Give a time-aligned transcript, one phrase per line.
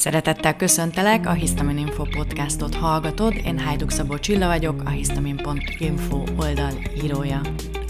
[0.00, 6.72] Szeretettel köszöntelek, a Histamin Info podcastot hallgatod, én Hajduk Szabó Csilla vagyok, a histamin.info oldal
[7.04, 7.40] írója.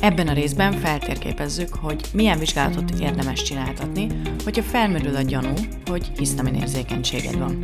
[0.01, 4.07] Ebben a részben feltérképezzük, hogy milyen vizsgálatot érdemes csináltatni,
[4.45, 5.53] hogyha felmerül a gyanú,
[5.87, 7.59] hogy hisztamin érzékenységed van.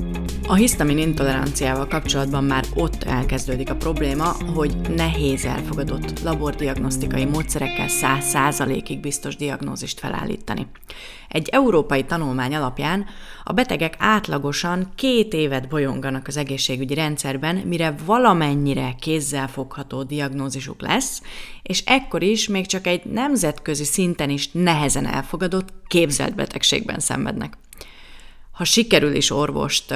[0.46, 9.00] A hisztamin intoleranciával kapcsolatban már ott elkezdődik a probléma, hogy nehéz elfogadott labordiagnosztikai módszerekkel 100%-ig
[9.00, 10.35] biztos diagnózist felállítani.
[11.28, 13.06] Egy európai tanulmány alapján
[13.44, 21.22] a betegek átlagosan két évet bolyonganak az egészségügyi rendszerben, mire valamennyire kézzelfogható diagnózisuk lesz,
[21.62, 27.58] és ekkor is még csak egy nemzetközi szinten is nehezen elfogadott képzelt betegségben szenvednek.
[28.52, 29.94] Ha sikerül is orvost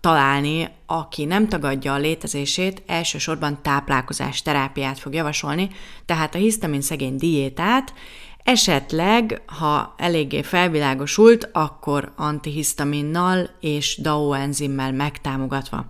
[0.00, 5.70] találni, aki nem tagadja a létezését, elsősorban táplálkozás terápiát fog javasolni,
[6.06, 7.94] tehát a hisztamin szegény diétát,
[8.44, 15.86] Esetleg, ha eléggé felvilágosult, akkor antihisztaminnal és DAO enzimmel megtámogatva.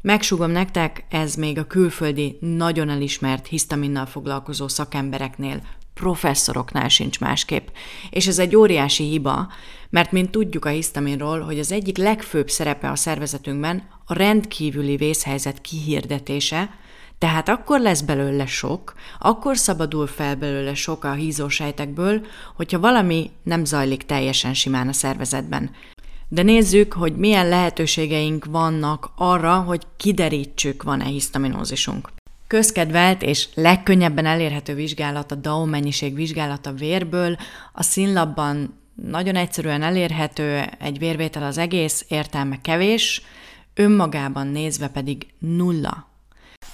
[0.00, 5.62] Megsugom nektek, ez még a külföldi, nagyon elismert hisztaminnal foglalkozó szakembereknél,
[5.94, 7.68] professzoroknál sincs másképp.
[8.10, 9.48] És ez egy óriási hiba,
[9.90, 15.60] mert mint tudjuk a hisztaminról, hogy az egyik legfőbb szerepe a szervezetünkben a rendkívüli vészhelyzet
[15.60, 16.70] kihirdetése,
[17.22, 23.64] tehát akkor lesz belőle sok, akkor szabadul fel belőle sok a hízósejtekből, hogyha valami nem
[23.64, 25.70] zajlik teljesen simán a szervezetben.
[26.28, 32.08] De nézzük, hogy milyen lehetőségeink vannak arra, hogy kiderítsük, van-e hisztaminózisunk.
[32.46, 37.36] Közkedvelt és legkönnyebben elérhető vizsgálat a DAO mennyiség vizsgálata vérből,
[37.72, 43.22] a színlapban nagyon egyszerűen elérhető, egy vérvétel az egész, értelme kevés,
[43.74, 46.10] önmagában nézve pedig nulla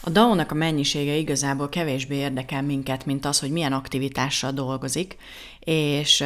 [0.08, 5.16] a DAO-nak a mennyisége igazából kevésbé érdekel minket, mint az, hogy milyen aktivitással dolgozik,
[5.60, 6.24] és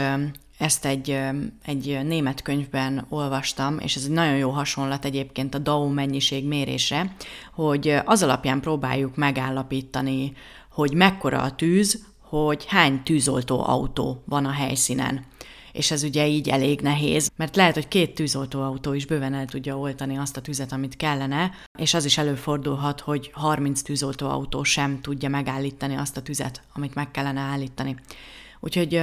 [0.58, 1.18] ezt egy,
[1.64, 7.14] egy német könyvben olvastam, és ez egy nagyon jó hasonlat egyébként a DAO mennyiség mérésre,
[7.52, 10.32] hogy az alapján próbáljuk megállapítani,
[10.70, 15.24] hogy mekkora a tűz, hogy hány tűzoltó autó van a helyszínen
[15.72, 19.78] és ez ugye így elég nehéz, mert lehet, hogy két tűzoltóautó is bőven el tudja
[19.78, 25.28] oltani azt a tüzet, amit kellene, és az is előfordulhat, hogy 30 tűzoltóautó sem tudja
[25.28, 27.96] megállítani azt a tüzet, amit meg kellene állítani.
[28.64, 29.02] Úgyhogy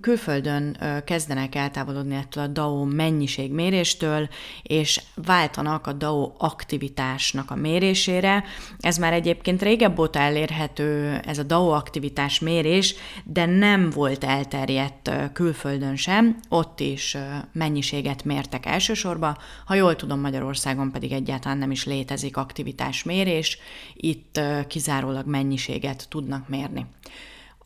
[0.00, 4.28] külföldön kezdenek eltávolodni ettől a DAO mennyiségméréstől,
[4.62, 8.44] és váltanak a DAO aktivitásnak a mérésére.
[8.78, 12.94] Ez már egyébként régebb óta elérhető, ez a DAO aktivitás mérés,
[13.24, 17.16] de nem volt elterjedt külföldön sem, ott is
[17.52, 19.36] mennyiséget mértek elsősorban.
[19.64, 23.58] Ha jól tudom, Magyarországon pedig egyáltalán nem is létezik aktivitásmérés,
[23.94, 26.86] itt kizárólag mennyiséget tudnak mérni.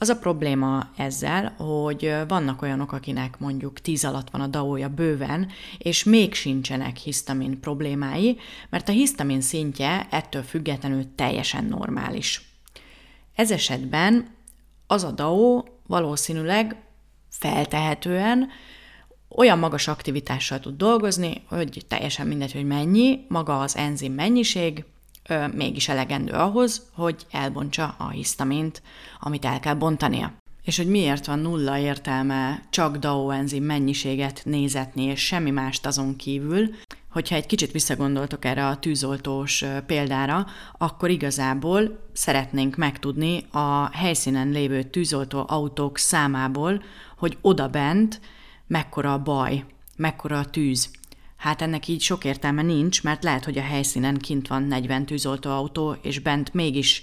[0.01, 5.49] Az a probléma ezzel, hogy vannak olyanok, akinek mondjuk 10 alatt van a DAO-ja bőven,
[5.79, 8.39] és még sincsenek hisztamin problémái,
[8.71, 12.43] mert a hisztamin szintje ettől függetlenül teljesen normális.
[13.35, 14.29] Ez esetben
[14.87, 16.77] az a DAO valószínűleg
[17.31, 18.49] feltehetően
[19.29, 24.85] olyan magas aktivitással tud dolgozni, hogy teljesen mindegy, hogy mennyi, maga az enzim mennyiség,
[25.55, 28.83] mégis elegendő ahhoz, hogy elbontsa a hisztamint,
[29.21, 30.33] amit el kell bontania.
[30.65, 36.17] És hogy miért van nulla értelme csak DAO enzim mennyiséget nézetni, és semmi mást azon
[36.17, 36.69] kívül,
[37.11, 40.47] hogyha egy kicsit visszagondoltok erre a tűzoltós példára,
[40.79, 46.83] akkor igazából szeretnénk megtudni a helyszínen lévő tűzoltó autók számából,
[47.17, 48.21] hogy oda bent
[48.67, 49.65] mekkora a baj,
[49.97, 50.91] mekkora a tűz.
[51.39, 55.97] Hát ennek így sok értelme nincs, mert lehet, hogy a helyszínen kint van 40 tűzoltóautó,
[56.03, 57.03] és bent mégis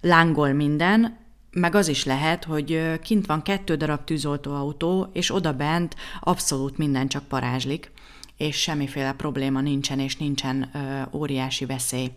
[0.00, 1.18] lángol minden,
[1.50, 7.08] meg az is lehet, hogy kint van kettő darab tűzoltóautó, és oda bent abszolút minden
[7.08, 7.92] csak parázslik,
[8.36, 12.10] és semmiféle probléma nincsen, és nincsen ö, óriási veszély.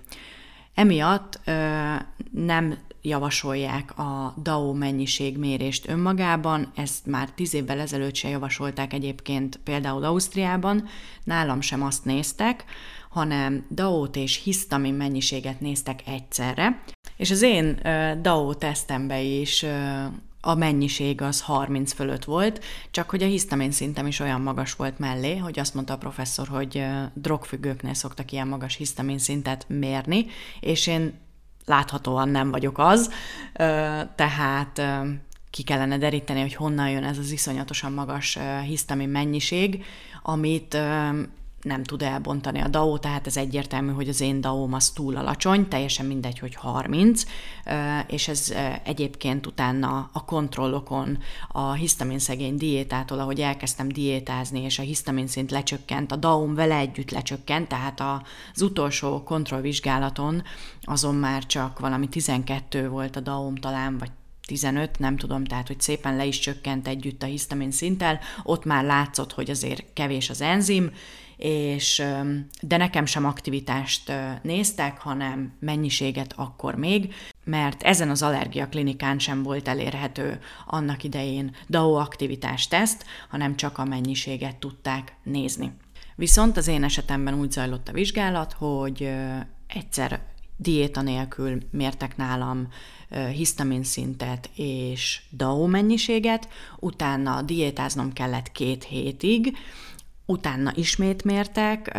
[0.74, 1.96] Emiatt ö,
[2.32, 10.04] nem javasolják a DAO mennyiségmérést önmagában, ezt már tíz évvel ezelőtt se javasolták egyébként például
[10.04, 10.88] Ausztriában,
[11.24, 12.64] nálam sem azt néztek,
[13.10, 16.84] hanem DAO-t és hisztamin mennyiséget néztek egyszerre,
[17.18, 17.80] és az én
[18.22, 19.66] DAO tesztembe is
[20.46, 25.00] a mennyiség az 30 fölött volt, csak hogy a hisztamin szintem is olyan magas volt
[25.00, 30.26] mellé, hogy azt mondta a professzor, hogy drogfüggőknél szoktak ilyen magas hisztamin szintet mérni,
[30.60, 31.14] és én
[31.66, 33.12] láthatóan nem vagyok az,
[34.16, 34.82] tehát
[35.50, 39.86] ki kellene deríteni, hogy honnan jön ez az iszonyatosan magas hisztamin mennyiség,
[40.24, 40.78] amit
[41.64, 45.68] nem tud elbontani a DAO, tehát ez egyértelmű, hogy az én DAO-m az túl alacsony,
[45.68, 47.24] teljesen mindegy, hogy 30,
[48.08, 51.18] és ez egyébként utána a kontrollokon,
[51.48, 56.76] a hisztamin szegény diétától, ahogy elkezdtem diétázni, és a hisztamin szint lecsökkent, a DAO-m vele
[56.76, 58.02] együtt lecsökkent, tehát
[58.54, 60.44] az utolsó kontrollvizsgálaton
[60.82, 64.12] azon már csak valami 12 volt a DAO-m talán, vagy
[64.48, 68.84] 15, nem tudom, tehát hogy szépen le is csökkent együtt a hisztamin szinttel, ott már
[68.84, 70.92] látszott, hogy azért kevés az enzim,
[71.44, 72.04] és,
[72.62, 74.12] de nekem sem aktivitást
[74.42, 77.14] néztek, hanem mennyiséget akkor még,
[77.44, 83.78] mert ezen az allergia klinikán sem volt elérhető annak idején DAO aktivitás teszt, hanem csak
[83.78, 85.72] a mennyiséget tudták nézni.
[86.16, 89.10] Viszont az én esetemben úgy zajlott a vizsgálat, hogy
[89.68, 90.22] egyszer
[90.58, 92.68] diéta nélkül mértek nálam
[93.32, 96.48] hisztamin szintet és DAO mennyiséget,
[96.80, 99.58] utána diétáznom kellett két hétig,
[100.26, 101.98] Utána ismét mértek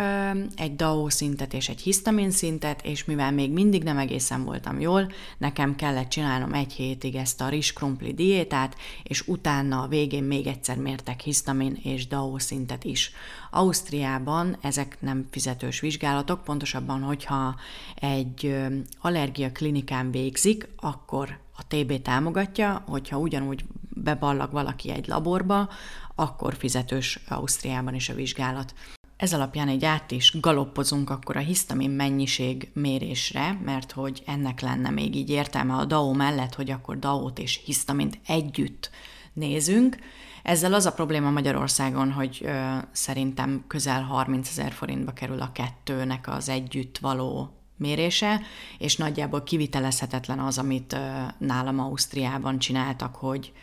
[0.55, 5.11] egy DAO szintet és egy hisztamin szintet, és mivel még mindig nem egészen voltam jól,
[5.37, 10.77] nekem kellett csinálnom egy hétig ezt a rizskrumpli diétát, és utána a végén még egyszer
[10.77, 13.11] mértek hisztamin és DAO szintet is.
[13.51, 17.55] Ausztriában ezek nem fizetős vizsgálatok, pontosabban, hogyha
[17.95, 18.55] egy
[18.99, 23.65] allergia klinikán végzik, akkor a TB támogatja, hogyha ugyanúgy
[24.05, 25.69] beballag valaki egy laborba,
[26.15, 28.73] akkor fizetős Ausztriában is a vizsgálat.
[29.17, 34.89] Ez alapján egy át is galoppozunk akkor a hisztamin mennyiség mérésre, mert hogy ennek lenne
[34.89, 38.89] még így értelme a DAO mellett, hogy akkor DAO-t és hisztamint együtt
[39.33, 39.97] nézünk.
[40.43, 46.27] Ezzel az a probléma Magyarországon, hogy ö, szerintem közel 30 ezer forintba kerül a kettőnek
[46.27, 48.41] az együtt való mérése,
[48.77, 50.97] és nagyjából kivitelezhetetlen az, amit ö,
[51.37, 53.53] nálam Ausztriában csináltak, hogy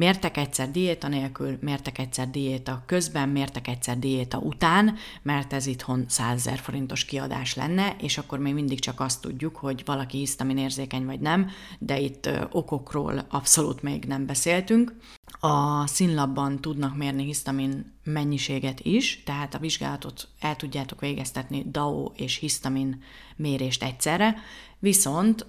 [0.00, 6.04] Mértek egyszer diéta nélkül, mértek egyszer diéta közben, mértek egyszer diéta után, mert ez itthon
[6.08, 10.58] 100 ezer forintos kiadás lenne, és akkor még mindig csak azt tudjuk, hogy valaki hisztamin
[10.58, 14.94] érzékeny vagy nem, de itt okokról abszolút még nem beszéltünk.
[15.42, 22.36] A színlapban tudnak mérni hisztamin mennyiséget is, tehát a vizsgálatot el tudjátok végeztetni DAO és
[22.36, 23.02] hisztamin
[23.36, 24.36] mérést egyszerre,
[24.78, 25.46] viszont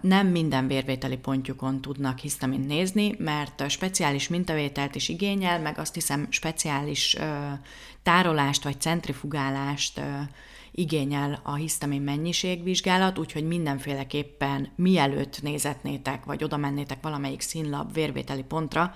[0.00, 6.26] nem minden vérvételi pontjukon tudnak hisztamint nézni, mert speciális mintavételt is igényel, meg azt hiszem
[6.30, 7.16] speciális
[8.02, 10.00] tárolást vagy centrifugálást
[10.72, 18.94] igényel a hisztamin mennyiségvizsgálat, úgyhogy mindenféleképpen mielőtt nézetnétek, vagy oda mennétek valamelyik színlap vérvételi pontra,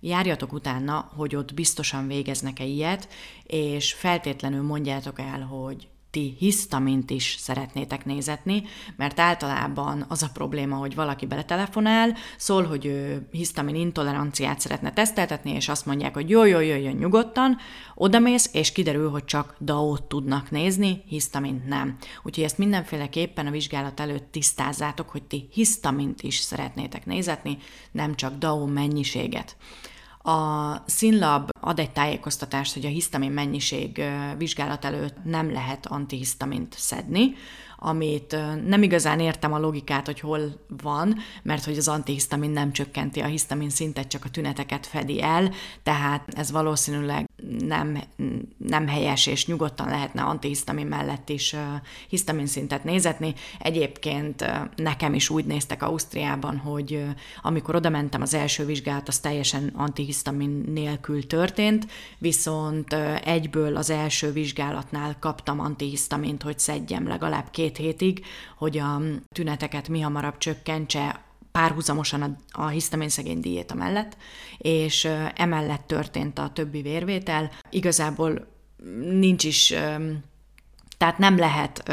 [0.00, 3.08] járjatok utána, hogy ott biztosan végeznek-e ilyet,
[3.44, 8.62] és feltétlenül mondjátok el, hogy ti hisztamint is szeretnétek nézetni,
[8.96, 15.50] mert általában az a probléma, hogy valaki beletelefonál, szól, hogy ő hisztamin intoleranciát szeretne teszteltetni,
[15.50, 17.56] és azt mondják, hogy jó, jó, jöjjön nyugodtan,
[17.94, 21.96] odamész, és kiderül, hogy csak DAO-t tudnak nézni, hisztamint nem.
[22.22, 27.58] Úgyhogy ezt mindenféleképpen a vizsgálat előtt tisztázzátok, hogy ti hisztamint is szeretnétek nézetni,
[27.92, 29.56] nem csak DAO mennyiséget.
[30.22, 34.02] A színlab ad egy tájékoztatást, hogy a hisztamin mennyiség
[34.38, 37.34] vizsgálat előtt nem lehet antihisztamint szedni,
[37.82, 38.36] amit
[38.66, 40.40] nem igazán értem a logikát, hogy hol
[40.82, 45.50] van, mert hogy az antihisztamin nem csökkenti a hisztamin szintet, csak a tüneteket fedi el,
[45.82, 47.28] tehát ez valószínűleg
[47.58, 48.02] nem,
[48.56, 51.56] nem helyes, és nyugodtan lehetne antihisztamin mellett is
[52.08, 53.34] hisztamin szintet nézetni.
[53.58, 54.44] Egyébként
[54.76, 57.04] nekem is úgy néztek Ausztriában, hogy
[57.42, 61.86] amikor oda mentem az első vizsgát, az teljesen antihisztamin nélkül történt,
[62.18, 62.92] viszont
[63.24, 68.24] egyből az első vizsgálatnál kaptam antihisztamint, hogy szedjem legalább két hétig,
[68.56, 69.00] hogy a
[69.34, 74.16] tüneteket mi hamarabb csökkentse, párhuzamosan a, a hisztamin szegény diéta mellett,
[74.58, 77.50] és emellett történt a többi vérvétel.
[77.70, 78.46] Igazából
[79.00, 79.74] nincs is,
[80.98, 81.92] tehát nem lehet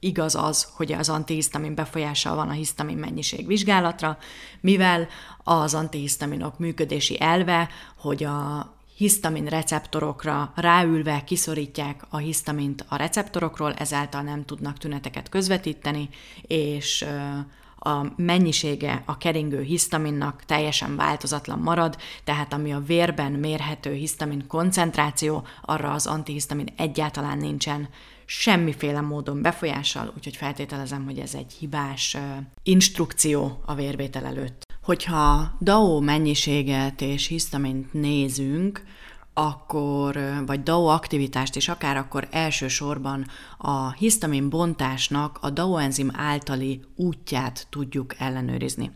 [0.00, 4.18] igaz az, hogy az antihisztamin befolyással van a hisztamin mennyiség vizsgálatra,
[4.60, 5.08] mivel
[5.44, 14.22] az antihisztaminok működési elve, hogy a hisztamin receptorokra ráülve kiszorítják a hisztamint a receptorokról, ezáltal
[14.22, 16.08] nem tudnak tüneteket közvetíteni,
[16.42, 17.06] és
[17.78, 25.46] a mennyisége a keringő hisztaminnak teljesen változatlan marad, tehát ami a vérben mérhető hisztamin koncentráció,
[25.62, 27.88] arra az antihisztamin egyáltalán nincsen
[28.24, 32.16] semmiféle módon befolyással, úgyhogy feltételezem, hogy ez egy hibás
[32.62, 34.67] instrukció a vérvétel előtt.
[34.88, 38.82] Hogyha DAO mennyiséget és hisztamint nézünk,
[39.34, 43.26] akkor, vagy DAO aktivitást is akár, akkor elsősorban
[43.58, 48.90] a hisztamin bontásnak a DAO enzim általi útját tudjuk ellenőrizni.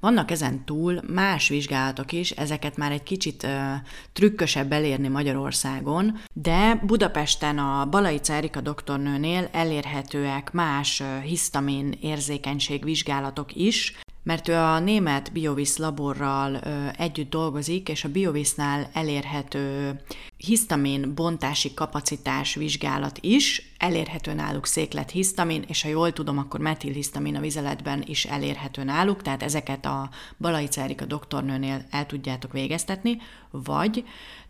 [0.00, 3.72] Vannak ezen túl más vizsgálatok is, ezeket már egy kicsit ö,
[4.12, 13.94] trükkösebb elérni Magyarországon, de Budapesten a Balaica Erika doktornőnél elérhetőek más hisztamin érzékenység vizsgálatok is,
[14.28, 16.56] mert ő a német Biovis laborral
[16.96, 19.94] együtt dolgozik, és a Biovisnál elérhető
[20.36, 27.36] hisztamin bontási kapacitás vizsgálat is, elérhető náluk széklet hisztamin, és ha jól tudom, akkor metilhisztamin
[27.36, 33.16] a vizeletben is elérhető náluk, tehát ezeket a Balaica Erika doktornőnél el tudjátok végeztetni,
[33.50, 34.04] vagy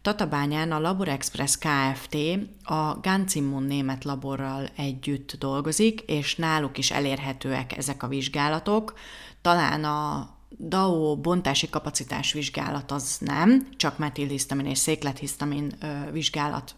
[0.09, 2.17] Tatabányán a Labor Express Kft.
[2.63, 8.95] a Ganzimmun német laborral együtt dolgozik, és náluk is elérhetőek ezek a vizsgálatok.
[9.43, 15.73] Talán a DAO bontási kapacitás vizsgálat az nem, csak metilhisztamin és széklethisztamin
[16.13, 16.75] vizsgálat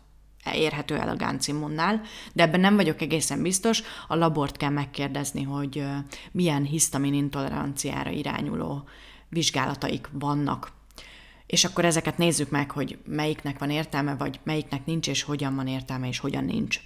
[0.55, 2.01] érhető el a Ganzimmunnál,
[2.33, 5.85] de ebben nem vagyok egészen biztos, a labort kell megkérdezni, hogy
[6.33, 8.89] milyen hisztamin intoleranciára irányuló
[9.29, 10.79] vizsgálataik vannak.
[11.51, 15.67] És akkor ezeket nézzük meg, hogy melyiknek van értelme, vagy melyiknek nincs, és hogyan van
[15.67, 16.81] értelme, és hogyan nincs.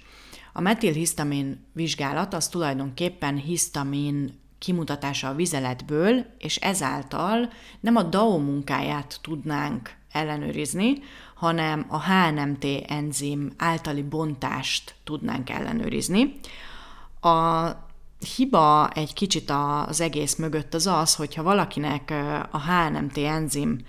[0.53, 9.19] A metilhisztamin vizsgálat az tulajdonképpen hisztamin kimutatása a vizeletből, és ezáltal nem a DAO munkáját
[9.21, 10.93] tudnánk ellenőrizni,
[11.35, 16.39] hanem a HNMT enzim általi bontást tudnánk ellenőrizni.
[17.21, 17.69] A
[18.35, 19.51] hiba egy kicsit
[19.87, 22.13] az egész mögött az az, hogyha valakinek
[22.51, 23.79] a HNMT enzim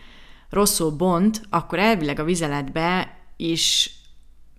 [0.51, 3.91] rosszul bont, akkor elvileg a vizeletbe is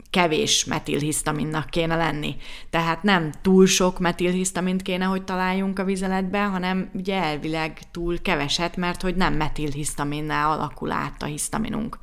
[0.10, 2.36] kevés metilhisztaminnak kéne lenni.
[2.70, 8.75] Tehát nem túl sok metilhisztamint kéne, hogy találjunk a vizeletbe, hanem ugye elvileg túl keveset,
[8.75, 12.00] mert hogy nem metilhisztaminnál alakul át a hisztaminunk.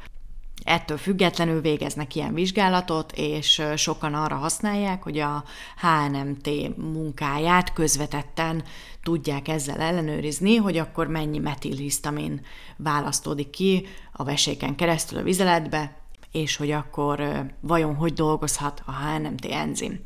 [0.62, 5.44] Ettől függetlenül végeznek ilyen vizsgálatot, és sokan arra használják, hogy a
[5.80, 8.64] HNMT munkáját közvetetten
[9.02, 12.40] tudják ezzel ellenőrizni, hogy akkor mennyi metilhisztamin
[12.76, 15.96] választódik ki a veséken keresztül a vizeletbe,
[16.32, 20.00] és hogy akkor vajon hogy dolgozhat a HNMT enzim.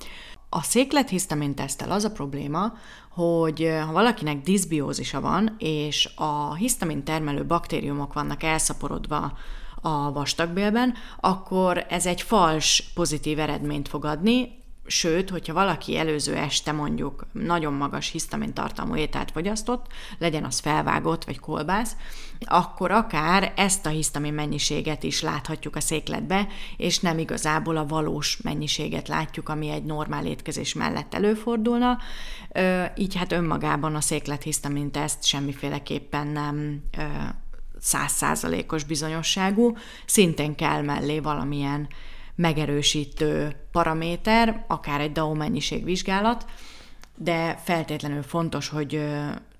[0.48, 2.72] A széklethisztamin tesztel az a probléma,
[3.10, 9.38] hogy ha valakinek diszbiózisa van, és a hisztamin termelő baktériumok vannak elszaporodva
[9.80, 14.58] a vastagbélben, akkor ez egy fals pozitív eredményt fog adni,
[14.90, 19.86] Sőt, hogyha valaki előző este mondjuk nagyon magas hisztamin tartalmú ételt fogyasztott,
[20.18, 21.96] legyen az felvágott vagy kolbász,
[22.40, 28.36] akkor akár ezt a hisztamin mennyiséget is láthatjuk a székletbe, és nem igazából a valós
[28.42, 31.98] mennyiséget látjuk, ami egy normál étkezés mellett előfordulna.
[32.96, 36.82] Így hát önmagában a széklethisztamin teszt semmiféleképpen nem
[37.80, 41.88] százszázalékos bizonyosságú, szintén kell mellé valamilyen
[42.34, 46.44] megerősítő paraméter, akár egy DAO mennyiségvizsgálat,
[47.16, 49.04] de feltétlenül fontos, hogy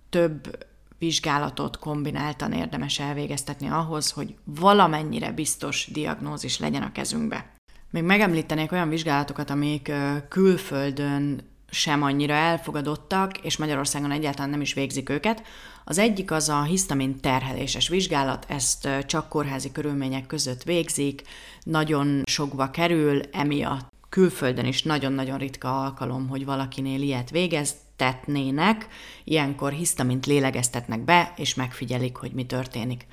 [0.09, 0.67] több
[0.99, 7.53] vizsgálatot kombináltan érdemes elvégeztetni ahhoz, hogy valamennyire biztos diagnózis legyen a kezünkbe.
[7.91, 9.93] Még megemlítenék olyan vizsgálatokat, amik
[10.29, 15.43] külföldön sem annyira elfogadottak, és Magyarországon egyáltalán nem is végzik őket.
[15.91, 21.23] Az egyik az a hisztamin terheléses vizsgálat, ezt csak kórházi körülmények között végzik,
[21.63, 28.89] nagyon sokba kerül, emiatt külföldön is nagyon-nagyon ritka alkalom, hogy valakinél ilyet végeztetnének,
[29.25, 33.07] ilyenkor hisztamint lélegeztetnek be, és megfigyelik, hogy mi történik.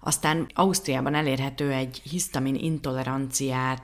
[0.00, 3.82] Aztán Ausztriában elérhető egy hisztamin intoleranciát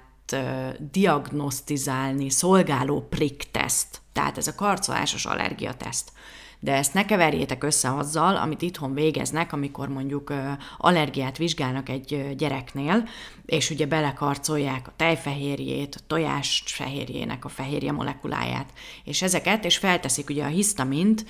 [0.78, 6.12] diagnosztizálni szolgáló prick teszt, tehát ez a karcolásos allergiateszt
[6.60, 10.32] de ezt ne keverjétek össze azzal, amit itthon végeznek, amikor mondjuk
[10.78, 13.08] allergiát vizsgálnak egy gyereknél,
[13.46, 18.66] és ugye belekarcolják a tejfehérjét, a tojás fehérjének a fehérje molekuláját,
[19.04, 21.24] és ezeket, és felteszik ugye a hisztamint,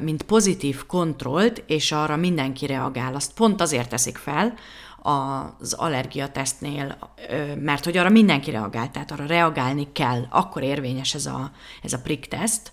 [0.00, 3.14] mint pozitív kontrollt, és arra mindenki reagál.
[3.14, 4.54] Azt pont azért teszik fel,
[5.02, 6.98] az allergiatesztnél,
[7.58, 11.50] mert hogy arra mindenki reagál, tehát arra reagálni kell, akkor érvényes ez a,
[11.82, 12.72] ez a prick teszt,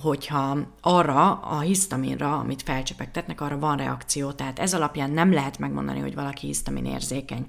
[0.00, 4.32] hogyha arra a hisztaminra, amit felcsepegtetnek, arra van reakció.
[4.32, 7.46] Tehát ez alapján nem lehet megmondani, hogy valaki hisztamin érzékeny.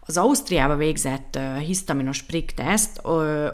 [0.00, 3.00] Az Ausztriába végzett hisztaminos prick teszt,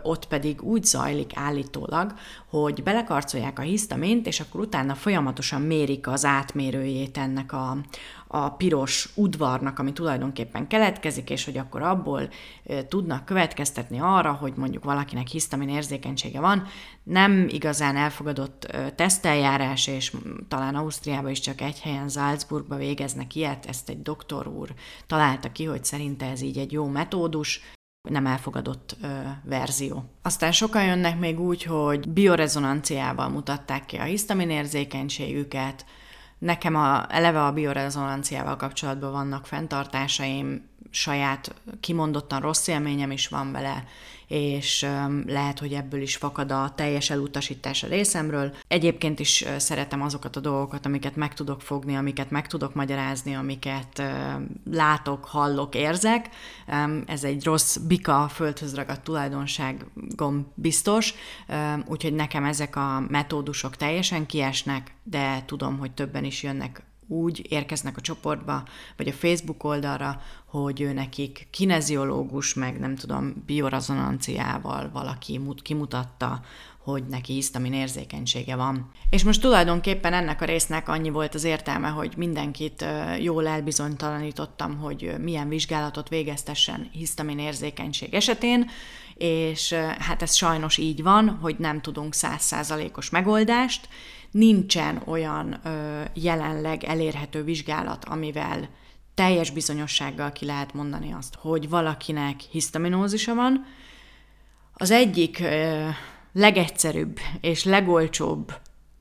[0.03, 2.15] ott pedig úgy zajlik állítólag,
[2.51, 7.77] hogy belekarcolják a hisztamint, és akkor utána folyamatosan mérik az átmérőjét ennek a,
[8.35, 12.29] a piros udvarnak, ami tulajdonképpen keletkezik, és hogy akkor abból
[12.89, 16.67] tudnak következtetni arra, hogy mondjuk valakinek hisztamin érzékenysége van.
[17.03, 20.13] Nem igazán elfogadott teszteljárás, és
[20.49, 24.75] talán Ausztriában is csak egy helyen, Salzburgba végeznek ilyet, ezt egy doktor úr
[25.07, 27.61] találta ki, hogy szerinte ez így egy jó metódus,
[28.11, 29.07] nem elfogadott ö,
[29.45, 30.05] verzió.
[30.23, 35.85] Aztán sokan jönnek még úgy, hogy biorezonanciával mutatták ki a hisztamin érzékenységüket,
[36.45, 43.85] Nekem a, eleve a biorezonanciával kapcsolatban vannak fenntartásaim, saját kimondottan rossz élményem is van vele,
[44.29, 44.87] és
[45.27, 48.55] lehet, hogy ebből is fakad a teljes elutasítás a részemről.
[48.69, 54.03] Egyébként is szeretem azokat a dolgokat, amiket meg tudok fogni, amiket meg tudok magyarázni, amiket
[54.71, 56.29] látok, hallok, érzek.
[57.07, 61.15] Ez egy rossz bika földhöz ragadt tulajdonságom biztos,
[61.87, 67.97] úgyhogy nekem ezek a metódusok teljesen kiesnek, de tudom, hogy többen is jönnek úgy érkeznek
[67.97, 68.65] a csoportba,
[68.97, 76.41] vagy a Facebook oldalra, hogy ő nekik kineziológus, meg nem tudom, biorezonanciával valaki kimutatta,
[76.79, 78.91] hogy neki hisztamin érzékenysége van.
[79.11, 82.85] És most tulajdonképpen ennek a résznek annyi volt az értelme, hogy mindenkit
[83.21, 88.71] jól elbizonytalanítottam, hogy milyen vizsgálatot végeztessen hisztamin érzékenység esetén,
[89.15, 93.89] és hát ez sajnos így van, hogy nem tudunk százszázalékos megoldást,
[94.35, 98.69] nincsen olyan ö, jelenleg elérhető vizsgálat, amivel
[99.15, 103.67] teljes bizonyossággal ki lehet mondani azt, hogy valakinek hisztaminózisa van.
[104.73, 105.89] Az egyik ö,
[106.33, 108.53] legegyszerűbb és legolcsóbb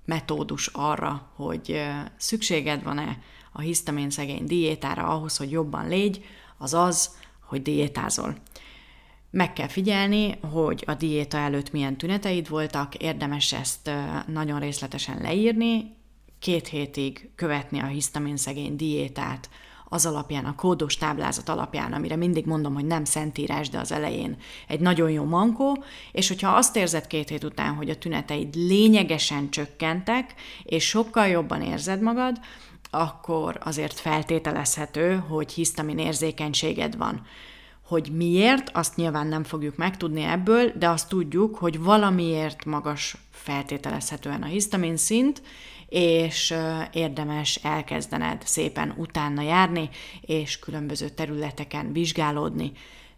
[0.06, 3.18] metódus arra, hogy ö, szükséged van-e
[3.52, 6.26] a hisztamin szegény diétára ahhoz, hogy jobban légy,
[6.58, 7.10] az az,
[7.46, 8.36] hogy diétázol.
[9.36, 13.92] Meg kell figyelni, hogy a diéta előtt milyen tüneteid voltak, érdemes ezt
[14.28, 15.96] nagyon részletesen leírni,
[16.40, 19.50] két hétig követni a hisztamin szegény diétát,
[19.90, 24.38] az alapján, a kódos táblázat alapján, amire mindig mondom, hogy nem szentírás, de az elején
[24.68, 29.50] egy nagyon jó mankó, és hogyha azt érzed két hét után, hogy a tüneteid lényegesen
[29.50, 32.40] csökkentek, és sokkal jobban érzed magad,
[32.90, 37.26] akkor azért feltételezhető, hogy hisztamin érzékenységed van.
[37.94, 44.42] Hogy miért, azt nyilván nem fogjuk megtudni ebből, de azt tudjuk, hogy valamiért magas feltételezhetően
[44.42, 45.42] a hisztamin szint,
[45.90, 46.54] és
[46.92, 49.90] érdemes elkezdened szépen utána járni,
[50.22, 52.72] és különböző területeken vizsgálódni.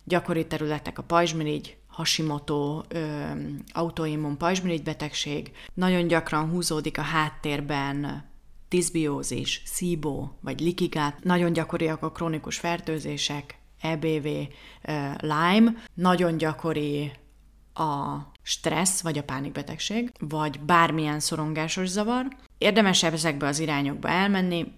[0.03, 2.81] Gyakori területek a pajzsmirigy, Hashimoto,
[3.73, 5.51] autoimmun pajzsmirigy betegség.
[5.73, 8.25] Nagyon gyakran húzódik a háttérben
[8.69, 11.23] diszbiózis, SIBO vagy likigát.
[11.23, 14.27] Nagyon gyakoriak a krónikus fertőzések, EBV,
[15.19, 15.73] Lyme.
[15.93, 17.11] Nagyon gyakori
[17.73, 22.27] a stressz, vagy a pánikbetegség, vagy bármilyen szorongásos zavar.
[22.57, 24.71] Érdemes ezekbe az irányokba elmenni,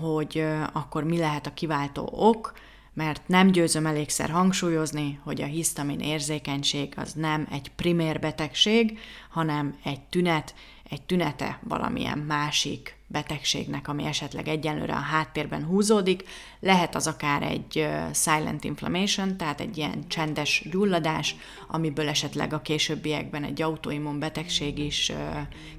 [0.00, 2.52] hogy akkor mi lehet a kiváltó ok,
[2.94, 8.98] mert nem győzöm elégszer hangsúlyozni, hogy a hisztamin érzékenység az nem egy primér betegség,
[9.30, 10.54] hanem egy tünet,
[10.90, 16.24] egy tünete valamilyen másik betegségnek, ami esetleg egyenlőre a háttérben húzódik.
[16.60, 21.36] Lehet az akár egy silent inflammation, tehát egy ilyen csendes gyulladás,
[21.68, 25.12] amiből esetleg a későbbiekben egy autoimmun betegség is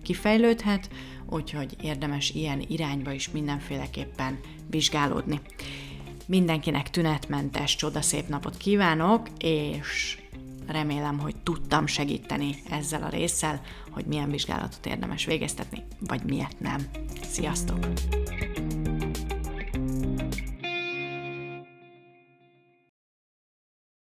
[0.04, 0.90] kifejlődhet,
[1.30, 5.42] úgyhogy érdemes ilyen irányba is mindenféleképpen vizsgálódni.
[6.26, 10.18] Mindenkinek tünetmentes, csodaszép napot kívánok, és
[10.68, 16.86] remélem, hogy tudtam segíteni ezzel a résszel, hogy milyen vizsgálatot érdemes végeztetni, vagy miért nem.
[17.30, 17.78] Sziasztok!